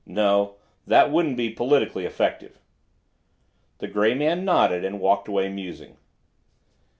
[0.07, 0.55] No,
[0.87, 2.57] that wouldn't be politically effective."
[3.77, 5.97] The gray man nodded, and walked away, musing.